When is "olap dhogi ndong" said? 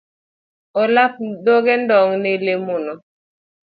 0.81-2.09